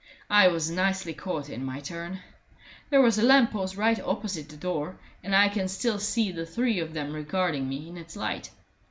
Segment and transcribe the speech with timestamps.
[0.31, 2.21] I was nicely caught in my turn.
[2.89, 6.43] There was a lamp post right opposite the door, and I can still see the
[6.47, 8.49] three of them regarding me in its light.